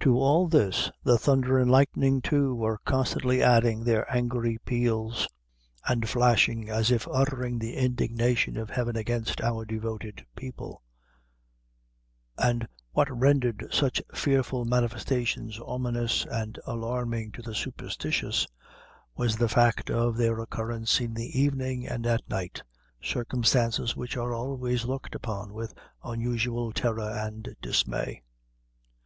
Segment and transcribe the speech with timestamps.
[0.00, 5.28] To all this, the thunder and lightning too, were constantly adding their angry peals,
[5.86, 10.82] and flashing, as if uttering the indignation of Heaven against our devoted people;
[12.38, 18.46] and what rendered such fearful manifestations ominous and alarming to the superstitious,
[19.14, 22.62] was the fact of their occurrence in the evening and at night
[23.02, 28.22] circumstances which are always looked upon With unusual terror and dismay.